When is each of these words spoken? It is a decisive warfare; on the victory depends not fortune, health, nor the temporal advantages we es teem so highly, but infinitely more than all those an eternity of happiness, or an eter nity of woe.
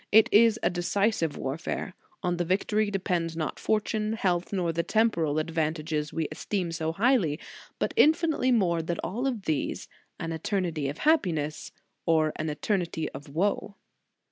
It 0.11 0.29
is 0.31 0.59
a 0.63 0.71
decisive 0.71 1.37
warfare; 1.37 1.93
on 2.23 2.37
the 2.37 2.43
victory 2.43 2.89
depends 2.89 3.37
not 3.37 3.59
fortune, 3.59 4.13
health, 4.13 4.51
nor 4.51 4.73
the 4.73 4.81
temporal 4.81 5.37
advantages 5.37 6.11
we 6.11 6.27
es 6.31 6.43
teem 6.43 6.71
so 6.71 6.91
highly, 6.93 7.39
but 7.77 7.93
infinitely 7.95 8.51
more 8.51 8.81
than 8.81 8.97
all 9.03 9.31
those 9.31 9.87
an 10.19 10.31
eternity 10.31 10.89
of 10.89 10.97
happiness, 10.97 11.71
or 12.07 12.33
an 12.37 12.47
eter 12.47 12.81
nity 12.81 13.09
of 13.13 13.29
woe. 13.29 13.75